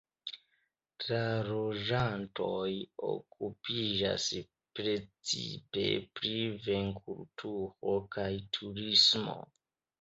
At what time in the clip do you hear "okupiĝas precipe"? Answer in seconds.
3.11-5.87